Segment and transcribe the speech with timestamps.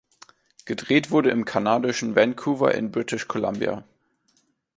[0.65, 3.83] Gedreht wurde im kanadischen Vancouver in British Columbia.